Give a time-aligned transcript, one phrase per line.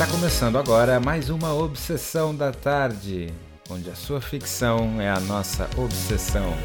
[0.00, 3.34] Está começando agora mais uma Obsessão da Tarde,
[3.68, 6.56] onde a sua ficção é a nossa obsessão.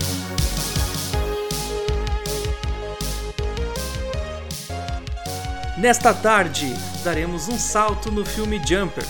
[5.79, 6.71] Nesta tarde,
[7.03, 9.03] daremos um salto no filme Jumper.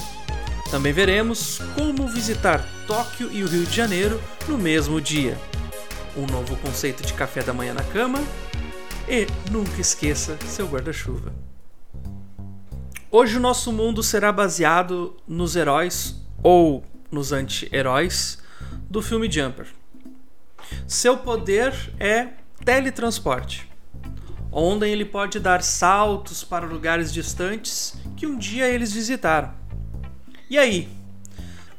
[0.72, 5.38] Também veremos como visitar Tóquio e o Rio de Janeiro no mesmo dia.
[6.16, 8.24] Um novo conceito de café da manhã na cama
[9.06, 11.53] e nunca esqueça seu guarda-chuva.
[13.16, 18.40] Hoje o nosso mundo será baseado nos heróis ou nos anti-heróis
[18.90, 19.68] do filme Jumper.
[20.88, 22.30] Seu poder é
[22.66, 23.70] teletransporte,
[24.52, 29.54] onde ele pode dar saltos para lugares distantes que um dia eles visitaram.
[30.50, 30.90] E aí,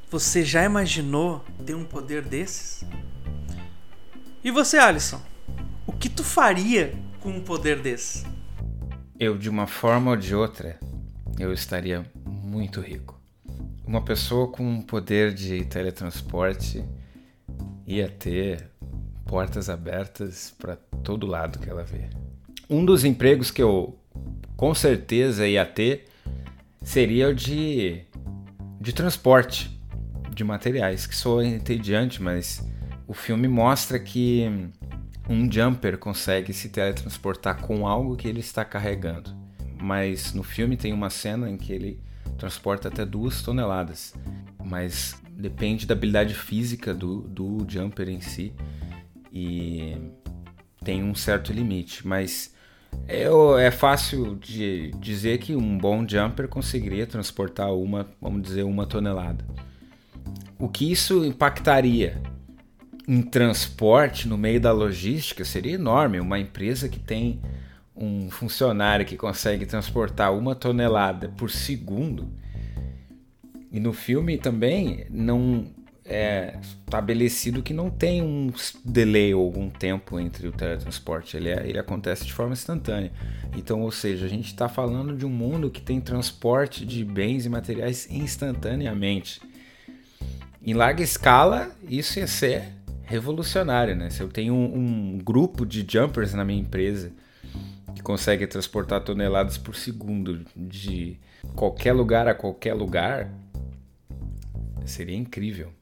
[0.08, 2.86] você já imaginou ter um poder desses?
[4.44, 5.20] E você, Alisson?
[5.84, 8.24] O que tu faria com um poder desse?
[9.18, 10.78] Eu, de uma forma ou de outra,
[11.38, 13.20] eu estaria muito rico.
[13.86, 16.84] Uma pessoa com um poder de teletransporte
[17.86, 18.70] ia ter
[19.26, 22.08] portas abertas para todo lado que ela vê.
[22.68, 23.98] Um dos empregos que eu
[24.56, 26.06] com certeza ia ter
[26.82, 28.02] seria o de,
[28.80, 29.70] de transporte
[30.30, 32.66] de materiais, que sou entediante, mas
[33.06, 34.70] o filme mostra que
[35.28, 39.43] um jumper consegue se teletransportar com algo que ele está carregando
[39.84, 42.00] mas no filme tem uma cena em que ele
[42.38, 44.14] transporta até duas toneladas.
[44.64, 48.54] Mas depende da habilidade física do, do jumper em si
[49.30, 49.94] e
[50.82, 52.06] tem um certo limite.
[52.08, 52.54] Mas
[53.06, 53.26] é,
[53.60, 59.44] é fácil de dizer que um bom jumper conseguiria transportar uma, vamos dizer, uma tonelada.
[60.58, 62.22] O que isso impactaria
[63.06, 66.20] em transporte no meio da logística seria enorme.
[66.20, 67.38] Uma empresa que tem
[67.96, 72.28] um funcionário que consegue transportar uma tonelada por segundo.
[73.70, 75.66] E no filme também não
[76.04, 78.52] é estabelecido que não tem um
[78.84, 83.10] delay ou algum tempo entre o teletransporte, ele, é, ele acontece de forma instantânea.
[83.56, 87.46] Então, ou seja, a gente está falando de um mundo que tem transporte de bens
[87.46, 89.40] e materiais instantaneamente.
[90.62, 92.64] Em larga escala, isso ia ser
[93.04, 94.10] revolucionário, né?
[94.10, 97.12] Se eu tenho um, um grupo de jumpers na minha empresa
[97.94, 101.18] que consegue transportar toneladas por segundo de
[101.54, 103.30] qualquer lugar a qualquer lugar,
[104.84, 105.72] seria incrível.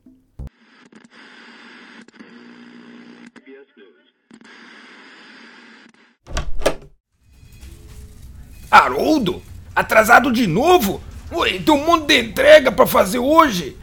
[8.70, 9.42] Haroldo?
[9.74, 11.00] Atrasado de novo?
[11.30, 13.76] Oi, tem um monte de entrega para fazer hoje.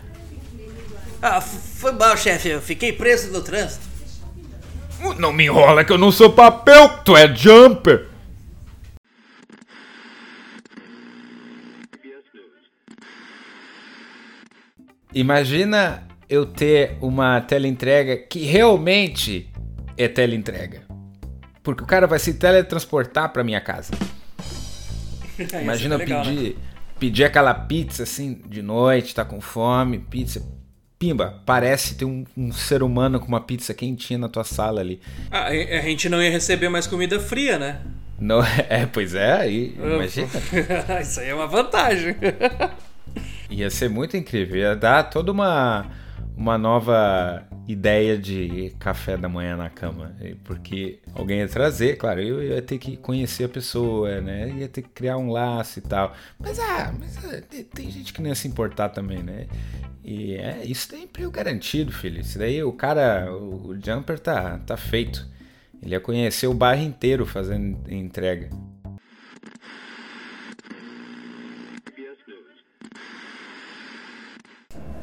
[1.21, 2.49] Ah, foi mal, chefe.
[2.49, 3.87] Eu fiquei preso no trânsito.
[5.17, 8.07] Não me enrola que eu não sou papel, tu é jumper.
[15.13, 19.49] Imagina eu ter uma teleentrega que realmente
[19.97, 20.83] é teleentrega.
[21.63, 23.93] Porque o cara vai se teletransportar para minha casa.
[25.61, 26.55] Imagina eu legal, pedir, né?
[26.99, 30.41] pedir aquela pizza assim de noite, tá com fome, pizza.
[30.99, 34.99] Pimba, parece ter um, um ser humano com uma pizza quentinha na tua sala ali.
[35.31, 37.81] Ah, a gente não ia receber mais comida fria, né?
[38.19, 40.27] Não, é, pois é, aí, imagina.
[41.01, 42.15] Isso aí é uma vantagem.
[43.59, 45.85] Ia ser muito incrível, ia dar toda uma,
[46.35, 50.15] uma nova ideia de café da manhã na cama.
[50.45, 54.49] Porque alguém ia trazer, claro, eu ia ter que conhecer a pessoa, né?
[54.49, 56.15] Ia ter que criar um laço e tal.
[56.39, 57.41] Mas ah, mas, ah,
[57.75, 59.47] tem gente que não ia se importar também, né?
[60.03, 62.21] E é, isso tem emprego garantido, filho.
[62.21, 65.27] Isso daí o cara, o, o jumper tá, tá feito.
[65.81, 68.49] Ele ia conhecer o bairro inteiro fazendo entrega.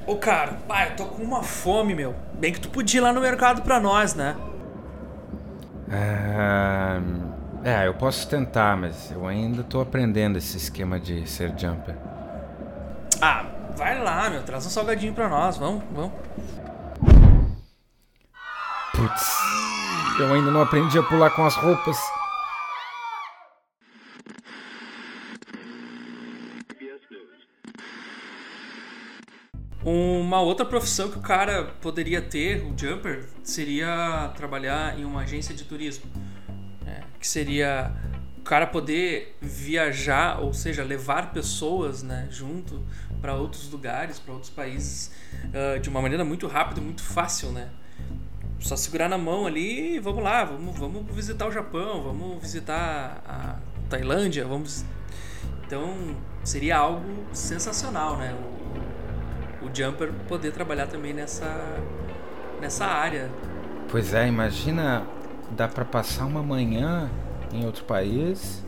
[0.07, 2.15] Ô cara, pai, eu tô com uma fome, meu.
[2.35, 4.37] Bem que tu podia ir lá no mercado pra nós, né?
[5.91, 7.01] Ah,
[7.65, 11.97] é, eu posso tentar, mas eu ainda tô aprendendo esse esquema de ser jumper.
[13.21, 14.45] Ah, vai lá, meu.
[14.45, 15.57] Traz um salgadinho pra nós.
[15.57, 16.13] Vamos, vamos.
[18.95, 19.39] Putz,
[20.21, 21.99] eu ainda não aprendi a pular com as roupas.
[29.87, 35.55] Uma outra profissão que o cara poderia ter, o jumper, seria trabalhar em uma agência
[35.55, 36.11] de turismo.
[36.85, 37.95] É, que seria
[38.37, 42.85] o cara poder viajar, ou seja, levar pessoas né, junto
[43.21, 45.13] para outros lugares, para outros países,
[45.45, 47.69] uh, de uma maneira muito rápida e muito fácil, né?
[48.59, 53.23] Só segurar na mão ali e vamos lá, vamos, vamos visitar o Japão, vamos visitar
[53.25, 54.85] a Tailândia, vamos
[55.65, 58.35] Então seria algo sensacional, né?
[58.35, 58.86] O,
[59.67, 61.47] o Jumper poder trabalhar também nessa,
[62.61, 63.31] nessa área.
[63.89, 65.07] Pois é, imagina,
[65.51, 67.11] dá para passar uma manhã
[67.53, 68.65] em outro país,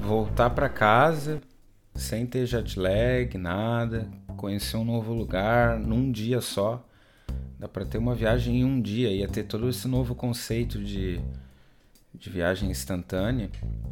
[0.00, 1.40] voltar para casa
[1.94, 6.84] sem ter jet lag, nada, conhecer um novo lugar num dia só.
[7.58, 11.20] Dá para ter uma viagem em um dia, ia ter todo esse novo conceito de,
[12.14, 13.50] de viagem instantânea.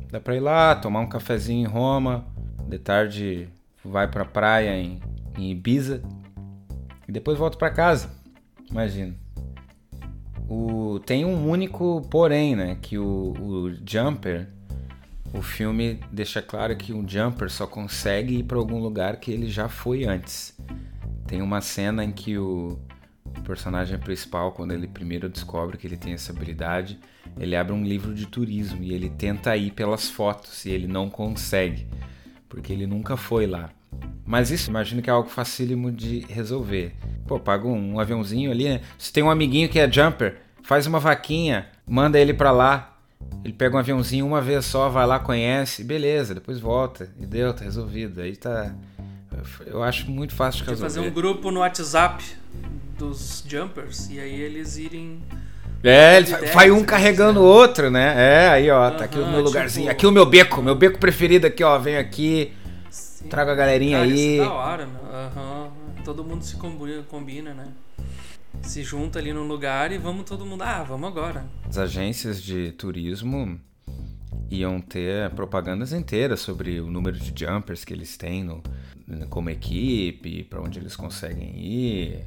[0.08, 2.24] Dá para ir lá, tomar um cafezinho em Roma,
[2.68, 3.48] de tarde
[3.84, 5.00] vai pra praia em,
[5.36, 6.02] em Ibiza
[7.08, 8.10] e depois volta para casa.
[8.70, 9.14] Imagina.
[10.48, 12.78] O, tem um único porém, né?
[12.80, 14.48] Que o, o Jumper,
[15.34, 19.48] o filme deixa claro que o Jumper só consegue ir para algum lugar que ele
[19.48, 20.56] já foi antes.
[21.26, 22.78] Tem uma cena em que o
[23.44, 26.98] personagem principal, quando ele primeiro descobre que ele tem essa habilidade,
[27.38, 31.10] ele abre um livro de turismo e ele tenta ir pelas fotos e ele não
[31.10, 31.86] consegue,
[32.48, 33.70] porque ele nunca foi lá.
[34.24, 36.94] Mas isso, imagino que é algo facílimo de resolver.
[37.26, 38.80] Pô, paga um, aviãozinho ali, né?
[38.98, 42.98] Se tem um amiguinho que é jumper, faz uma vaquinha, manda ele pra lá.
[43.44, 47.08] Ele pega um aviãozinho uma vez só, vai lá, conhece, beleza, depois volta.
[47.18, 48.20] E deu, tá resolvido.
[48.20, 48.74] Aí tá.
[49.66, 50.94] Eu acho muito fácil de resolver.
[50.94, 52.24] fazer um grupo no WhatsApp
[52.98, 55.22] dos jumpers e aí eles irem.
[55.84, 58.14] É, ele vai um carregando o outro, né?
[58.16, 59.92] É, aí ó, tá aqui o meu lugarzinho, tipo...
[59.92, 62.52] aqui o meu beco, meu beco preferido aqui, ó, vem aqui,
[63.26, 63.28] Sim.
[63.28, 64.34] traga a galerinha Cara, aí.
[64.34, 65.00] Isso é da hora, meu.
[65.02, 66.02] Uhum.
[66.04, 67.72] Todo mundo se combina, né?
[68.62, 71.44] Se junta ali num lugar e vamos todo mundo, ah, vamos agora.
[71.68, 73.60] As agências de turismo
[74.50, 78.62] iam ter propagandas inteiras sobre o número de jumpers que eles têm no,
[79.28, 82.24] como equipe, para onde eles conseguem ir.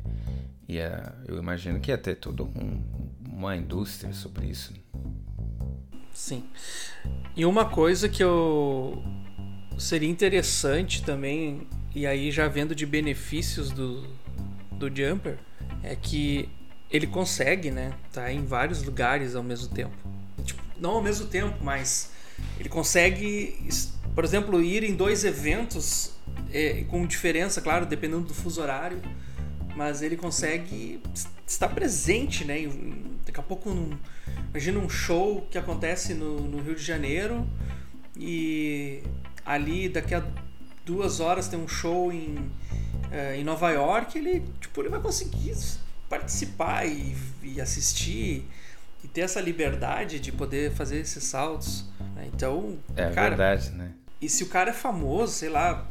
[0.68, 2.84] E é, eu imagino que ia ter toda um,
[3.28, 4.74] uma indústria sobre isso.
[6.14, 6.44] Sim.
[7.36, 9.02] E uma coisa que eu
[9.80, 14.06] seria interessante também, e aí já vendo de benefícios do,
[14.72, 15.38] do Jumper,
[15.84, 16.50] é que
[16.92, 19.96] ele consegue, né, tá em vários lugares ao mesmo tempo.
[20.44, 22.12] Tipo, não ao mesmo tempo, mas
[22.60, 23.58] ele consegue,
[24.14, 26.14] por exemplo, ir em dois eventos
[26.52, 29.02] é, com diferença, claro, dependendo do fuso horário
[29.80, 31.02] mas ele consegue
[31.48, 32.70] estar presente, né?
[33.26, 33.98] Daqui a pouco, num,
[34.50, 37.48] imagina um show que acontece no, no, Rio de Janeiro
[38.18, 39.02] e
[39.50, 40.24] ali daqui a
[40.86, 45.56] duas horas tem um show em, uh, em Nova York, ele, tipo, ele vai conseguir
[46.08, 48.48] participar e, e assistir
[49.04, 51.86] e ter essa liberdade de poder fazer esses saltos.
[52.16, 52.30] Né?
[52.32, 53.92] Então, é cara, verdade, né?
[54.22, 55.88] E se o cara é famoso, sei lá,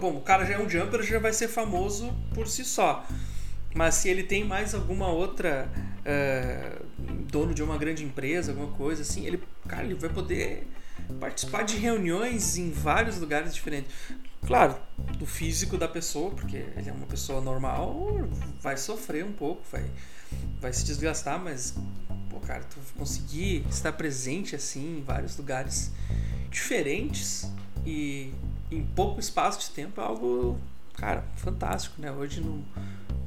[0.00, 3.06] Bom, o cara já é um jumper, já vai ser famoso por si só.
[3.74, 5.68] Mas se ele tem mais alguma outra
[6.00, 6.84] uh,
[7.30, 10.66] dono de uma grande empresa, alguma coisa assim, ele, cara, ele vai poder
[11.20, 13.90] participar de reuniões em vários lugares diferentes.
[14.46, 14.76] Claro,
[15.18, 18.28] do físico da pessoa, porque ele é uma pessoa normal,
[18.60, 19.88] vai sofrer um pouco, vai,
[20.60, 21.74] vai se desgastar, mas,
[22.28, 25.92] pô, cara, tu conseguir estar presente assim em vários lugares
[26.50, 27.48] diferentes
[27.86, 28.34] e
[28.70, 30.58] em pouco espaço de tempo é algo,
[30.94, 32.10] cara, fantástico, né?
[32.10, 32.64] Hoje no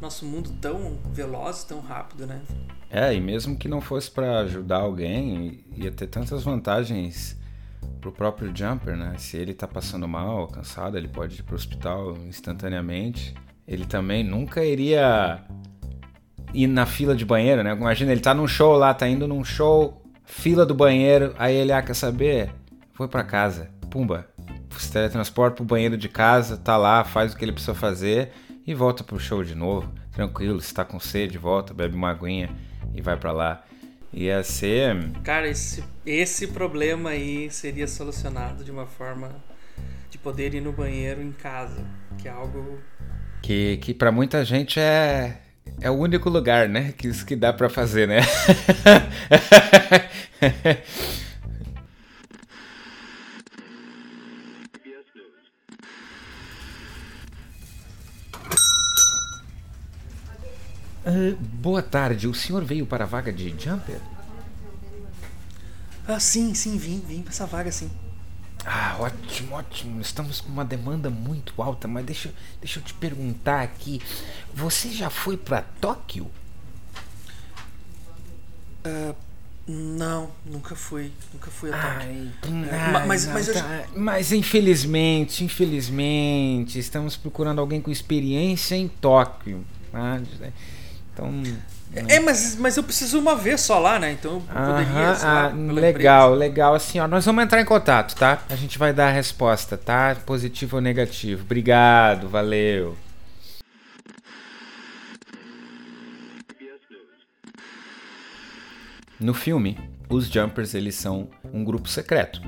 [0.02, 2.42] nosso mundo tão veloz, tão rápido, né?
[2.90, 7.38] É, e mesmo que não fosse para ajudar alguém, ia ter tantas vantagens
[8.06, 9.16] pro próprio jumper, né?
[9.18, 13.34] Se ele tá passando mal, cansado, ele pode ir pro hospital instantaneamente.
[13.68, 15.44] Ele também nunca iria
[16.54, 17.72] ir na fila de banheiro, né?
[17.72, 21.72] Imagina, ele tá num show lá, tá indo num show, fila do banheiro, aí ele,
[21.72, 22.52] ah, quer saber?
[22.94, 23.72] Foi para casa.
[23.90, 24.28] Pumba,
[24.78, 28.32] se teletransporta pro banheiro de casa, tá lá, faz o que ele precisa fazer
[28.68, 29.92] e volta pro show de novo.
[30.12, 32.52] Tranquilo, se tá com sede, volta, bebe uma aguinha
[32.94, 33.64] e vai para lá.
[34.16, 35.12] Ia ser.
[35.26, 39.44] Cara, esse, esse problema aí seria solucionado de uma forma
[40.10, 41.86] de poder ir no banheiro em casa,
[42.18, 42.80] que é algo.
[43.42, 45.42] Que, que para muita gente é,
[45.82, 46.94] é o único lugar, né?
[46.98, 48.22] Que isso que dá para fazer, né?
[61.06, 64.00] Uh, boa tarde, o senhor veio para a vaga de jumper?
[66.08, 67.92] Ah, sim, sim, vim, vim para essa vaga, sim.
[68.66, 70.02] Ah, ótimo, ótimo.
[70.02, 74.02] Estamos com uma demanda muito alta, mas deixa, deixa eu te perguntar aqui.
[74.52, 76.26] Você já foi para Tóquio?
[78.84, 79.16] Uh,
[79.68, 81.12] não, nunca fui.
[81.32, 82.10] Nunca fui a Tóquio.
[82.10, 82.32] Ai,
[82.72, 83.86] ai, mas, mas, tá.
[83.96, 89.64] mas infelizmente, infelizmente, estamos procurando alguém com experiência em Tóquio.
[89.94, 90.20] Ah,
[91.16, 91.32] Então.
[92.10, 94.12] É, mas, mas eu preciso uma vez só lá, né?
[94.12, 94.84] Então eu poderia.
[94.84, 96.76] Aham, lá, ah, legal, legal.
[96.76, 98.44] Assim, ó, nós vamos entrar em contato, tá?
[98.50, 100.16] A gente vai dar a resposta, tá?
[100.26, 101.44] Positivo ou negativo.
[101.44, 102.98] Obrigado, valeu.
[109.18, 109.80] No filme,
[110.10, 112.42] os Jumpers eles são um grupo secreto.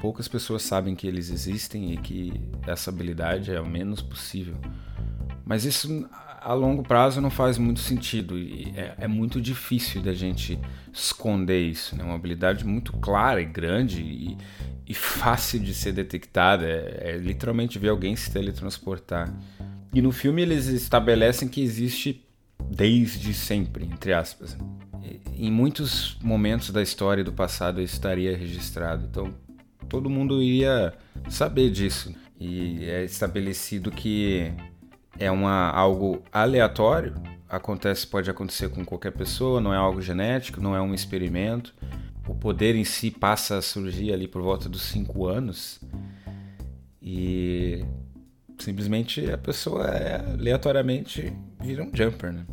[0.00, 2.32] Poucas pessoas sabem que eles existem e que
[2.66, 4.56] essa habilidade é o menos possível.
[5.44, 6.08] Mas isso
[6.44, 10.58] a longo prazo não faz muito sentido e é, é muito difícil da gente
[10.92, 11.94] esconder isso.
[11.94, 12.04] É né?
[12.04, 14.36] uma habilidade muito clara e grande e,
[14.86, 16.64] e fácil de ser detectada.
[16.64, 19.32] É, é literalmente ver alguém se teletransportar.
[19.94, 22.24] E no filme eles estabelecem que existe
[22.70, 24.56] desde sempre, entre aspas.
[25.02, 29.06] E, em muitos momentos da história do passado isso estaria registrado.
[29.10, 29.34] Então
[29.88, 30.92] todo mundo iria
[31.28, 32.14] saber disso.
[32.40, 34.52] E é estabelecido que
[35.18, 37.14] é uma, algo aleatório,
[37.48, 41.74] acontece, pode acontecer com qualquer pessoa, não é algo genético, não é um experimento.
[42.26, 45.80] O poder em si passa a surgir ali por volta dos 5 anos
[47.00, 47.84] e
[48.58, 52.46] simplesmente a pessoa é, aleatoriamente vira um jumper, né?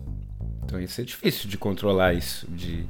[0.63, 2.85] Então isso é difícil de controlar isso, de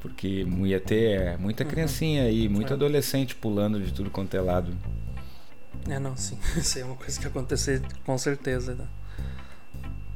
[0.00, 2.76] porque ia ter muita criancinha aí, muito É.
[2.76, 4.76] adolescente pulando de tudo quanto é lado.
[5.88, 6.38] É, não, sim.
[6.56, 8.74] Isso é uma coisa que acontecer com certeza.
[8.74, 8.86] Né?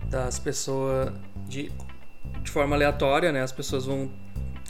[0.09, 1.13] Das pessoas
[1.47, 1.71] de,
[2.43, 3.43] de forma aleatória, né?
[3.43, 4.11] As pessoas vão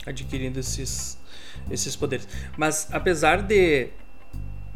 [0.05, 1.17] adquirindo esses,
[1.69, 2.27] esses poderes.
[2.57, 3.89] Mas apesar de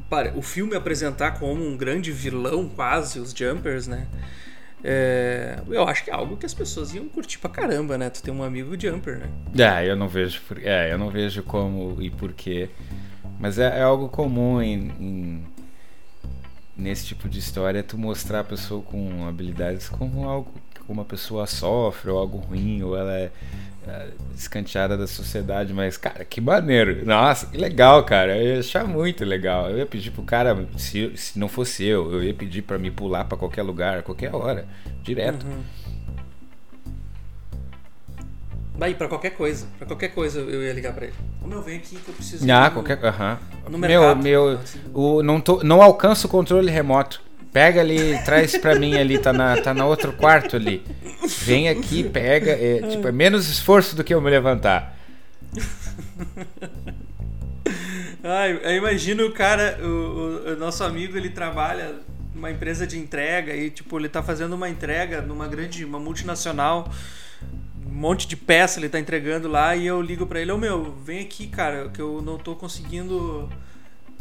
[0.10, 4.08] para, o filme apresentar como um grande vilão, quase, os Jumpers, né?
[4.84, 8.10] É, eu acho que é algo que as pessoas iam curtir pra caramba, né?
[8.10, 9.30] Tu tem um amigo Jumper, né?
[9.82, 12.70] É, eu não vejo, é, eu não vejo como e porquê.
[13.40, 15.46] Mas é, é algo comum em, em-
[16.78, 21.46] nesse tipo de história tu mostrar a pessoa com habilidades como algo que uma pessoa
[21.46, 23.32] sofre ou algo ruim ou ela é,
[23.88, 25.74] é, escanteada da sociedade.
[25.74, 27.06] Mas cara, que maneiro!
[27.06, 28.38] Nossa, que legal, cara!
[28.38, 29.70] Eu ia achar muito legal.
[29.70, 32.92] Eu ia pedir pro cara, se, se não fosse eu, eu ia pedir pra me
[32.92, 34.66] pular pra qualquer lugar, qualquer hora,
[35.02, 35.46] direto.
[38.78, 39.68] Daí, pra qualquer coisa.
[39.78, 41.14] Pra qualquer coisa eu ia ligar pra ele.
[41.44, 42.52] Ô meu, vem aqui que eu preciso.
[42.52, 43.04] Ah, no- qualquer.
[43.06, 43.40] Aham.
[43.70, 44.60] no Meu, meu.
[44.94, 47.22] O, não, tô, não alcanço o controle remoto.
[47.52, 50.84] Pega ali, traz pra mim ali, tá na, tá na outro quarto ali.
[51.44, 52.52] Vem aqui, pega.
[52.52, 54.98] É, tipo, é menos esforço do que eu me levantar.
[58.24, 61.96] Ai, eu imagino o cara, o, o- o nosso amigo, ele trabalha
[62.34, 66.90] numa empresa de entrega e, tipo, ele tá fazendo uma entrega numa grande, uma multinacional,
[67.94, 71.22] monte de peça ele tá entregando lá e eu ligo pra ele, ô meu, vem
[71.22, 73.50] aqui, cara, que eu não tô conseguindo...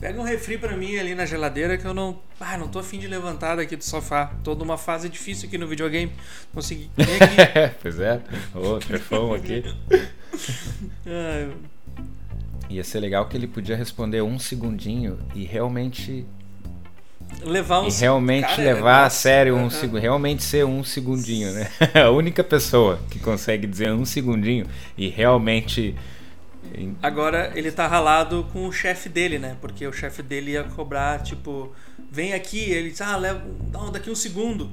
[0.00, 2.18] Pega um refri pra mim ali na geladeira que eu não...
[2.40, 4.34] Ah, não tô afim de levantar daqui do sofá.
[4.42, 6.12] Tô numa fase difícil aqui no videogame.
[6.52, 6.90] Consegui...
[6.96, 7.74] Vem aqui.
[7.80, 8.20] pois é.
[8.52, 9.62] Ô, trefão aqui.
[11.06, 11.52] Ai,
[12.68, 16.26] Ia ser legal que ele podia responder um segundinho e realmente.
[17.44, 17.88] Levar um...
[17.88, 20.00] E realmente Cara, levar a nossa, sério um segundo.
[20.00, 21.70] Realmente ser um segundinho, né?
[21.94, 25.94] A única pessoa que consegue dizer um segundinho e realmente.
[27.02, 29.56] Agora ele tá ralado com o chefe dele, né?
[29.60, 31.72] Porque o chefe dele ia cobrar, tipo,
[32.10, 34.70] vem aqui, ele diz, ah, leva, não, daqui um segundo.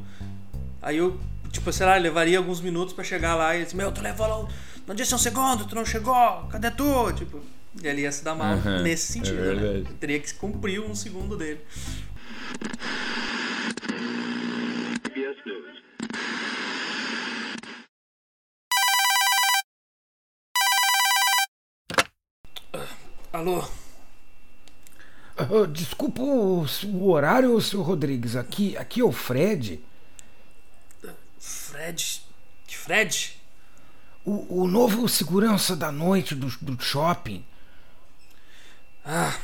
[0.82, 1.20] Aí eu,
[1.52, 4.28] tipo, sei lá, levaria alguns minutos pra chegar lá e ele disse, meu, tu levou
[4.28, 4.48] lá,
[4.88, 7.12] não disse um segundo, tu não chegou, cadê tu?
[7.14, 7.42] Tipo,
[7.82, 9.42] e ele ia se dar mal Aham, nesse é sentido, né?
[9.42, 9.68] verdade.
[9.68, 11.60] Ele teria que cumprir um segundo dele.
[23.32, 23.66] Alô?
[25.38, 28.36] Ah, desculpa o, o horário, seu Rodrigues.
[28.36, 29.82] Aqui, aqui é o Fred.
[31.40, 32.22] Fred?
[32.68, 33.42] Que Fred?
[34.26, 37.46] O, o novo segurança da noite do, do shopping.
[39.06, 39.38] Ah,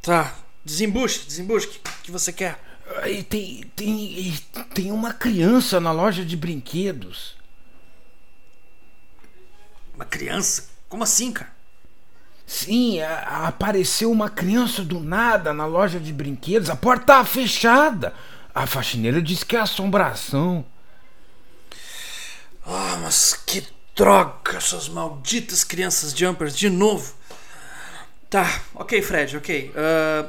[0.00, 0.36] tá.
[0.64, 1.80] Desembuche, desembuche.
[2.02, 2.58] Que, você quer?
[3.02, 4.34] Aí tem, tem,
[4.74, 7.36] tem uma criança na loja de brinquedos.
[9.94, 10.68] Uma criança?
[10.88, 11.50] Como assim, cara?
[12.46, 16.70] Sim, a- apareceu uma criança do nada na loja de brinquedos.
[16.70, 18.14] A porta tá fechada.
[18.54, 20.64] A faxineira disse que é assombração.
[22.64, 23.66] Ah, mas que
[23.96, 27.14] droga, essas malditas crianças jumpers de novo.
[28.28, 29.72] Tá, ok, Fred, ok.
[29.74, 30.26] Ah,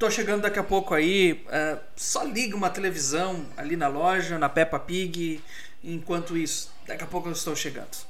[0.00, 1.44] tô chegando daqui a pouco aí.
[1.48, 5.40] Ah, só liga uma televisão ali na loja, na Peppa Pig.
[5.84, 8.08] Enquanto isso, daqui a pouco eu estou chegando.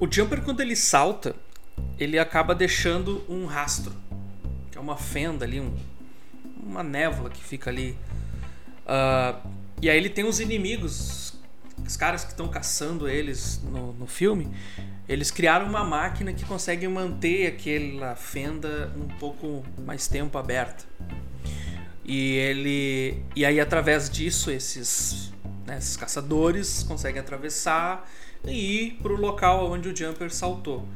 [0.00, 1.34] O jumper, quando ele salta,
[1.98, 3.92] ele acaba deixando um rastro,
[4.70, 5.76] que é uma fenda ali, um,
[6.62, 7.98] uma névoa que fica ali.
[8.86, 9.48] Uh,
[9.82, 11.34] e aí ele tem os inimigos,
[11.88, 14.46] os caras que estão caçando eles no, no filme.
[15.08, 20.84] Eles criaram uma máquina que consegue manter aquela fenda um pouco mais tempo aberta.
[22.04, 25.32] E ele e aí através disso esses,
[25.66, 28.06] né, esses caçadores conseguem atravessar
[28.44, 30.86] e ir para o local onde o Jumper saltou.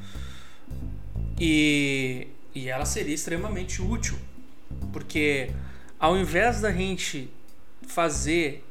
[1.40, 4.18] E, e ela seria extremamente útil,
[4.92, 5.50] porque
[5.98, 7.30] ao invés da gente
[7.88, 8.62] fazer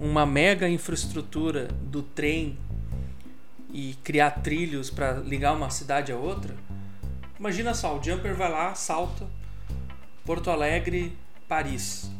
[0.00, 2.58] uma mega infraestrutura do trem
[3.70, 6.56] e criar trilhos para ligar uma cidade a outra.
[7.38, 9.26] Imagina só, o Jumper vai lá, salta
[10.24, 11.16] Porto Alegre,
[11.46, 12.10] Paris.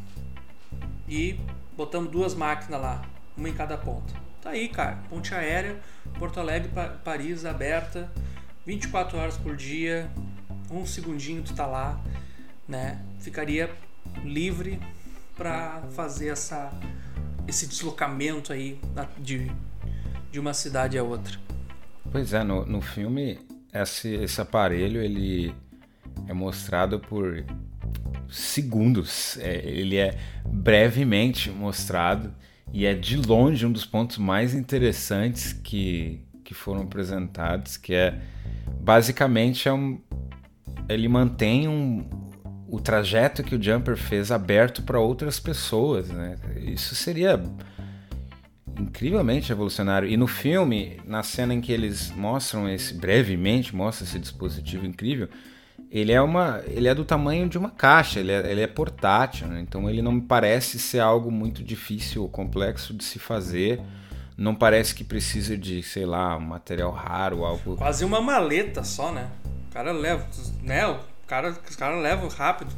[1.09, 1.41] E
[1.77, 3.03] botamos duas máquinas lá,
[3.37, 4.13] uma em cada ponta.
[4.43, 5.79] Tá aí, cara, ponte aérea,
[6.19, 6.71] Porto Alegre,
[7.05, 8.11] Paris aberta,
[8.67, 10.11] 24 horas por dia,
[10.71, 12.01] um segundinho tu tá lá,
[12.67, 13.05] né?
[13.21, 13.71] Ficaria
[14.25, 14.81] livre
[15.37, 16.73] para fazer essa
[17.51, 18.81] esse deslocamento aí
[19.19, 19.51] de
[20.31, 21.39] de uma cidade a outra.
[22.11, 23.39] Pois é, no, no filme
[23.73, 25.55] esse, esse aparelho ele
[26.27, 27.45] é mostrado por
[28.29, 29.37] segundos.
[29.39, 32.35] É, ele é brevemente mostrado
[32.73, 38.21] e é de longe um dos pontos mais interessantes que, que foram apresentados, que é
[38.81, 40.01] basicamente é um,
[40.89, 42.09] ele mantém um,
[42.71, 46.09] o trajeto que o Jumper fez aberto para outras pessoas.
[46.09, 46.37] Né?
[46.57, 47.43] Isso seria
[48.79, 50.09] incrivelmente revolucionário.
[50.09, 55.29] E no filme, na cena em que eles mostram esse brevemente, mostra esse dispositivo incrível,
[55.91, 59.49] ele é uma, ele é do tamanho de uma caixa, ele é, ele é portátil,
[59.49, 59.61] né?
[59.61, 63.81] então ele não me parece ser algo muito difícil ou complexo de se fazer.
[64.39, 67.77] Não parece que precisa de, sei lá, um material raro, algo.
[67.77, 69.29] Quase uma maleta só, né?
[69.69, 70.27] O cara leva,
[70.63, 70.99] né?
[71.31, 72.73] Cara, os caras levam rápido.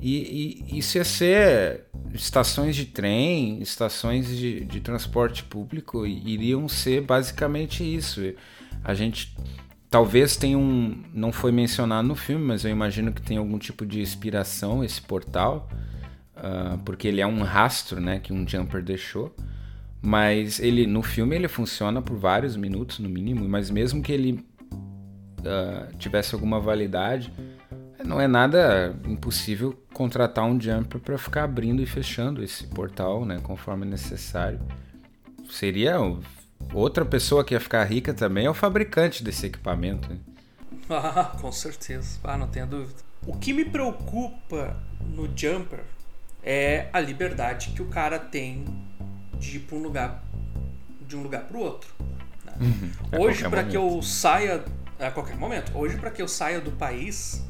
[0.00, 7.00] E, e, isso ia ser estações de trem, estações de, de transporte público, iriam ser
[7.00, 8.20] basicamente isso.
[8.84, 9.36] A gente
[9.90, 11.02] talvez tenha um.
[11.12, 15.02] Não foi mencionado no filme, mas eu imagino que tem algum tipo de inspiração esse
[15.02, 15.68] portal,
[16.36, 19.34] uh, porque ele é um rastro né, que um jumper deixou.
[20.00, 24.46] Mas ele no filme ele funciona por vários minutos no mínimo, mas mesmo que ele
[25.40, 27.32] uh, tivesse alguma validade
[28.04, 33.40] não é nada impossível contratar um jumper para ficar abrindo e fechando esse portal, né,
[33.42, 34.60] conforme necessário.
[35.50, 35.96] Seria
[36.72, 40.08] outra pessoa que ia ficar rica também é o fabricante desse equipamento.
[40.08, 40.18] Né?
[40.92, 42.18] Ah, com certeza.
[42.24, 43.00] Ah, não tenha dúvida.
[43.24, 45.84] O que me preocupa no jumper
[46.42, 48.64] é a liberdade que o cara tem
[49.38, 50.24] de ir para um lugar
[51.06, 51.94] de um lugar para o outro.
[52.44, 52.52] Né?
[52.60, 54.64] Uhum, Hoje para que eu saia
[54.98, 55.76] a qualquer momento.
[55.76, 57.44] Hoje para que eu saia do país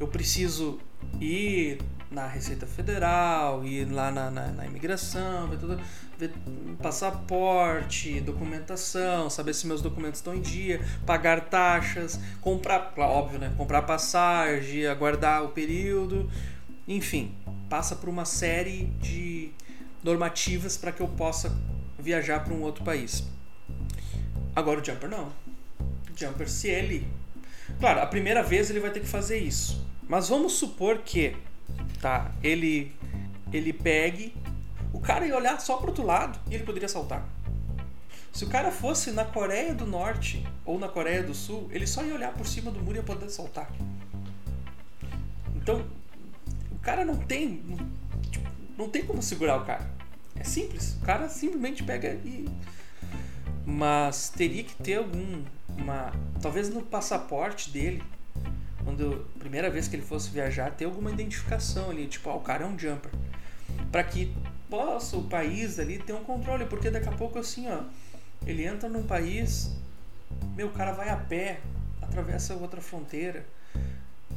[0.00, 0.80] eu preciso
[1.20, 1.78] ir
[2.10, 5.80] na Receita Federal, ir lá na, na, na imigração, ver tudo,
[6.18, 6.32] ver
[6.82, 13.52] passaporte, documentação, saber se meus documentos estão em dia, pagar taxas, comprar, óbvio, né?
[13.56, 16.28] Comprar passagem, aguardar o período,
[16.88, 17.32] enfim,
[17.68, 19.52] passa por uma série de
[20.02, 21.56] normativas para que eu possa
[21.98, 23.22] viajar para um outro país.
[24.56, 25.26] Agora o Jumper não.
[25.78, 27.06] O Jumper, se ele.
[27.78, 29.86] Claro, a primeira vez ele vai ter que fazer isso.
[30.08, 31.36] Mas vamos supor que,
[32.00, 32.92] tá, ele
[33.52, 34.34] ele pegue,
[34.92, 37.26] o cara ia olhar só pro outro lado e ele poderia saltar.
[38.32, 42.04] Se o cara fosse na Coreia do Norte ou na Coreia do Sul, ele só
[42.04, 43.70] ia olhar por cima do muro e ia poder saltar.
[45.56, 45.84] Então,
[46.70, 47.62] o cara não tem.
[48.30, 49.90] Tipo, não tem como segurar o cara.
[50.36, 50.96] É simples.
[51.02, 52.48] O cara simplesmente pega e.
[53.70, 55.44] Mas teria que ter algum.
[55.78, 58.02] Uma, talvez no passaporte dele
[58.84, 62.64] quando primeira vez que ele fosse viajar, ter alguma identificação ali, tipo, ah, o cara
[62.64, 63.10] é um jumper.
[63.92, 64.34] para que
[64.68, 67.82] possa o país ali ter um controle, porque daqui a pouco assim, ó,
[68.46, 69.70] ele entra num país,
[70.56, 71.60] meu, o cara vai a pé,
[72.00, 73.44] atravessa outra fronteira,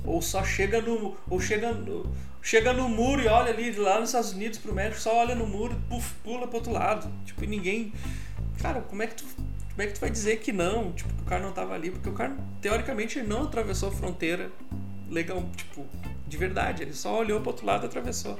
[0.04, 4.10] ou só chega no ou chega no, chega no muro e olha ali lá nos
[4.10, 7.10] Estados Unidos pro México, só olha no muro, puf, pula pro outro lado.
[7.26, 7.93] Tipo, ninguém
[8.63, 10.93] Cara, como é que tu como é que tu vai dizer que não?
[10.93, 11.91] Tipo, que o cara não tava ali?
[11.91, 14.49] Porque o cara, teoricamente, ele não atravessou a fronteira
[15.10, 15.86] legal, tipo,
[16.28, 16.84] de verdade.
[16.84, 18.39] Ele só olhou pro outro lado e atravessou.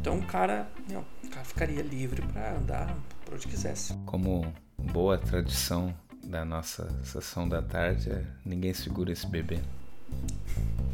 [0.00, 2.92] Então o cara, não, o cara ficaria livre para andar
[3.24, 3.94] por onde quisesse.
[4.04, 4.52] Como
[4.92, 9.60] boa tradição da nossa sessão da tarde, é, ninguém segura esse bebê.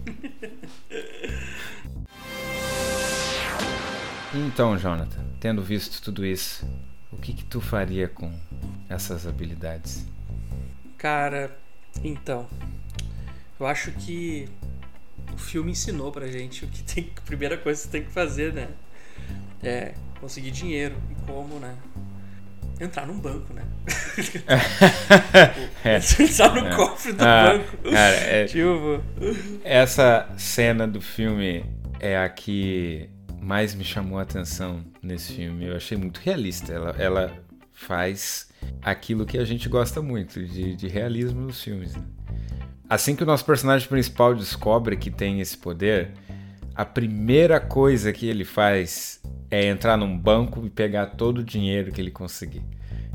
[4.46, 6.66] então, Jonathan, tendo visto tudo isso,
[7.14, 8.33] o que, que tu faria com
[8.88, 10.05] essas habilidades?
[10.98, 11.57] Cara,
[12.03, 12.46] então,
[13.59, 14.48] eu acho que
[15.33, 18.12] o filme ensinou pra gente o que tem, a primeira coisa que você tem que
[18.12, 18.68] fazer, né?
[19.62, 21.74] É conseguir dinheiro e como, né?
[22.81, 23.62] Entrar num banco, né?
[25.85, 25.96] É.
[26.22, 27.90] Entrar no cofre do Ah, banco.
[27.90, 29.03] cara, é- Tipo,
[29.62, 31.64] Essa cena do filme
[32.00, 33.09] é a que
[33.44, 35.66] mais me chamou a atenção nesse filme.
[35.66, 36.72] Eu achei muito realista.
[36.72, 38.48] Ela, ela faz
[38.80, 41.94] aquilo que a gente gosta muito, de, de realismo nos filmes.
[41.94, 42.02] né?
[42.88, 46.12] Assim que o nosso personagem principal descobre que tem esse poder,
[46.74, 51.92] a primeira coisa que ele faz é entrar num banco e pegar todo o dinheiro
[51.92, 52.62] que ele conseguir.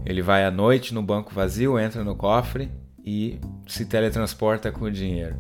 [0.06, 2.72] Ele vai à noite no banco vazio, entra no cofre
[3.04, 5.38] e se teletransporta com o dinheiro.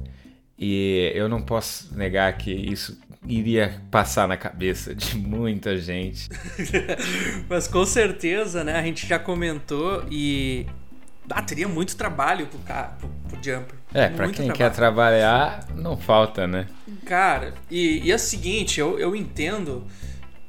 [0.57, 6.29] E eu não posso negar que isso iria passar na cabeça de muita gente.
[7.49, 8.77] Mas com certeza, né?
[8.79, 10.65] A gente já comentou e.
[11.29, 13.75] Ah, teria muito trabalho pro, ca- pro, pro Jumper.
[13.93, 14.57] É, pra Muito quem trabalho.
[14.57, 16.67] quer trabalhar, não falta, né?
[17.05, 19.85] Cara, e, e é o seguinte, eu, eu entendo,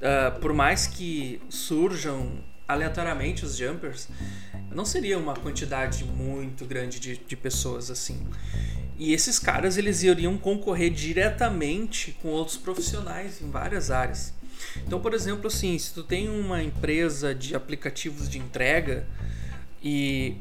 [0.02, 2.30] ah, por mais que surjam
[2.72, 4.08] aleatoriamente os jumpers,
[4.70, 8.26] não seria uma quantidade muito grande de, de pessoas assim.
[8.98, 14.34] E esses caras eles iriam concorrer diretamente com outros profissionais em várias áreas.
[14.86, 19.06] Então, por exemplo, assim, se tu tem uma empresa de aplicativos de entrega
[19.82, 20.36] e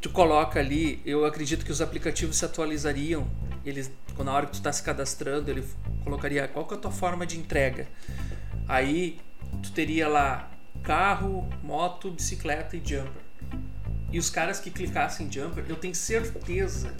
[0.00, 3.28] tu coloca ali, eu acredito que os aplicativos se atualizariam.
[3.64, 5.64] Eles, na hora que tu está se cadastrando, ele
[6.04, 7.88] colocaria qual que é a tua forma de entrega.
[8.68, 9.18] Aí
[9.62, 10.50] tu teria lá
[10.86, 13.22] carro, moto, bicicleta e jumper.
[14.12, 16.94] E os caras que clicassem em jumper, eu tenho certeza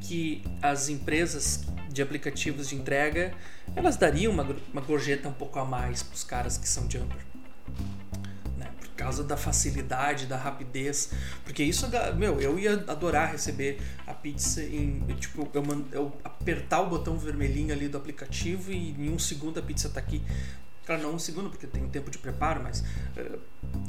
[0.00, 3.34] que as empresas de aplicativos de entrega
[3.76, 7.22] elas dariam uma, uma gorjeta um pouco a mais para os caras que são jumper
[8.56, 8.70] né?
[8.80, 11.12] Por causa da facilidade, da rapidez.
[11.44, 15.00] Porque isso, meu, eu ia adorar receber a pizza em.
[15.18, 19.62] Tipo, eu, eu apertar o botão vermelhinho ali do aplicativo e em um segundo a
[19.62, 20.22] pizza tá aqui.
[20.86, 22.84] Claro, não um segundo, porque tem um tempo de preparo, mas.
[23.16, 23.38] eh,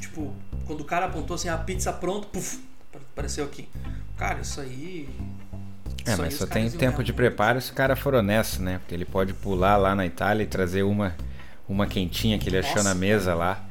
[0.00, 0.32] tipo,
[0.66, 2.58] quando o cara apontou assim, a pizza pronta, puf,
[3.12, 3.68] apareceu aqui.
[4.16, 5.08] Cara, isso aí.
[6.06, 8.78] É, isso mas só tem tempo de preparo se o cara for honesto, né?
[8.78, 11.16] Porque ele pode pular lá na Itália e trazer uma,
[11.68, 12.88] uma quentinha que ele achou Nossa.
[12.90, 13.64] na mesa lá.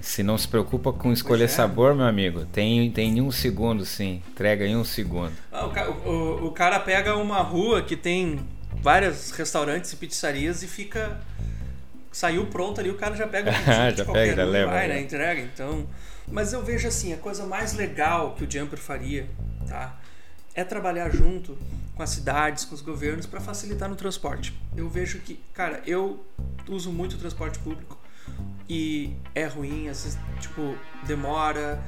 [0.00, 1.48] Se não se preocupa com escolher é.
[1.48, 4.22] sabor, meu amigo, tem, tem em um segundo, sim.
[4.30, 5.32] Entrega em um segundo.
[5.52, 8.40] Ah, o, ca- o- o- o cara pega uma rua que tem
[8.80, 11.20] vários restaurantes e pizzarias e fica.
[12.12, 14.72] Saiu pronto ali, o cara já pega o Já de pega, qualquer já um leva,
[14.72, 14.94] vai, né?
[14.94, 15.00] né?
[15.00, 15.86] Entrega, então.
[16.26, 19.28] Mas eu vejo assim, a coisa mais legal que o Jumper faria,
[19.66, 19.98] tá?
[20.54, 21.56] É trabalhar junto
[21.94, 24.52] com as cidades, com os governos para facilitar no transporte.
[24.76, 26.24] Eu vejo que, cara, eu
[26.68, 27.98] uso muito o transporte público
[28.68, 31.80] e é ruim, às vezes, tipo, demora,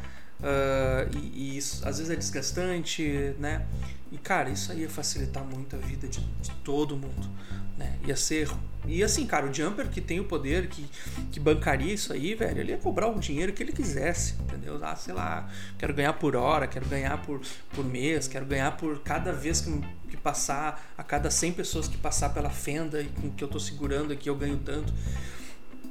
[0.43, 3.65] ah, e, e isso às vezes é desgastante, né?
[4.13, 7.31] E cara, isso aí ia facilitar muito a vida de, de todo mundo,
[7.79, 7.97] né?
[8.07, 8.47] Ia ser.
[8.87, 10.87] E assim, cara, o Jumper que tem o poder, que,
[11.31, 14.79] que bancaria isso aí, velho, ele ia cobrar o dinheiro que ele quisesse, entendeu?
[14.83, 15.49] Ah, sei lá,
[15.79, 17.41] quero ganhar por hora, quero ganhar por,
[17.75, 21.97] por mês, quero ganhar por cada vez que, que passar, a cada 100 pessoas que
[21.97, 24.93] passar pela fenda e com que eu tô segurando aqui eu ganho tanto.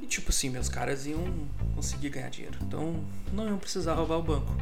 [0.00, 2.56] E tipo assim, meus caras iam conseguir ganhar dinheiro.
[2.62, 4.56] Então não iam precisar roubar o banco.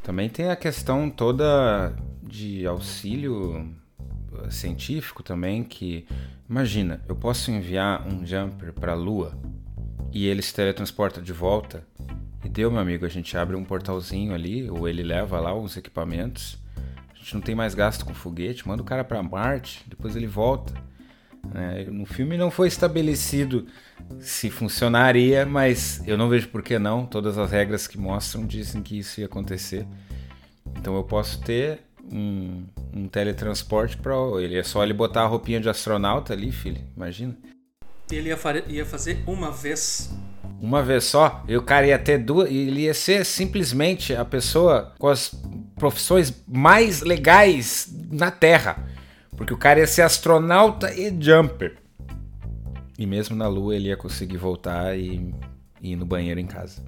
[0.00, 1.92] Também tem a questão toda
[2.30, 3.74] de auxílio
[4.44, 6.06] eh, científico também, que
[6.48, 9.36] imagina, eu posso enviar um jumper para a Lua
[10.12, 11.84] e ele se teletransporta de volta
[12.44, 15.76] e deu, meu amigo, a gente abre um portalzinho ali ou ele leva lá os
[15.76, 16.58] equipamentos.
[17.12, 20.26] A gente não tem mais gasto com foguete, manda o cara para Marte, depois ele
[20.26, 20.72] volta.
[21.52, 21.84] né?
[21.90, 23.66] no filme não foi estabelecido
[24.18, 27.04] se funcionaria, mas eu não vejo por que não.
[27.04, 29.86] Todas as regras que mostram dizem que isso ia acontecer.
[30.78, 31.80] Então eu posso ter
[32.10, 34.58] um, um teletransporte para ele.
[34.58, 36.80] É só ele botar a roupinha de astronauta ali, filho.
[36.96, 37.36] Imagina.
[38.10, 40.12] Ele ia, fare- ia fazer uma vez.
[40.60, 42.50] Uma vez só, e o cara ia ter duas.
[42.50, 45.34] Ele ia ser simplesmente a pessoa com as
[45.76, 48.86] profissões mais legais na Terra.
[49.36, 51.78] Porque o cara ia ser astronauta e jumper.
[52.98, 55.34] E mesmo na Lua ele ia conseguir voltar e,
[55.80, 56.82] e ir no banheiro em casa.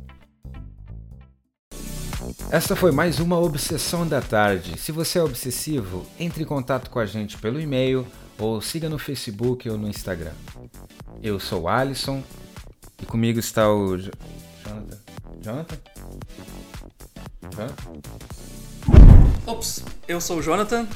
[2.52, 4.78] Esta foi mais uma Obsessão da Tarde.
[4.78, 8.06] Se você é obsessivo, entre em contato com a gente pelo e-mail
[8.38, 10.32] ou siga no Facebook ou no Instagram.
[11.22, 12.22] Eu sou o Alisson
[13.00, 14.10] e comigo está o Jo-
[14.66, 14.98] Jonathan.
[15.40, 15.76] Jonathan?
[17.56, 17.74] Jonathan?
[19.46, 20.86] Ops, eu sou o Jonathan.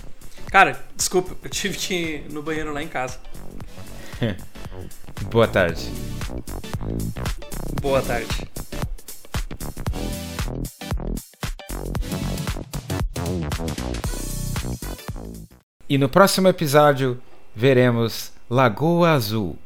[0.51, 3.19] Cara, desculpa, eu tive que ir no banheiro lá em casa.
[5.33, 5.90] Boa tarde.
[7.81, 8.47] Boa tarde.
[15.89, 17.19] E no próximo episódio
[17.55, 19.57] veremos Lagoa Azul